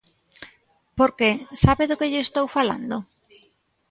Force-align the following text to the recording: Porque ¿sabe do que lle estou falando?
Porque 0.97 1.29
¿sabe 1.63 1.83
do 1.89 1.99
que 1.99 2.09
lle 2.11 2.21
estou 2.23 2.45
falando? 2.57 2.97